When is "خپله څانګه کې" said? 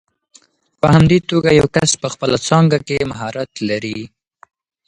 2.13-3.07